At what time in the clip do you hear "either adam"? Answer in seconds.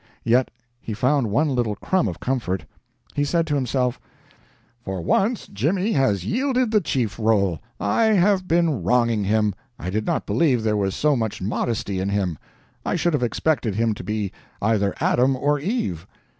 14.59-15.35